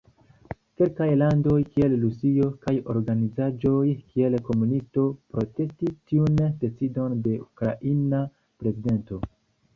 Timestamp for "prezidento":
8.65-9.23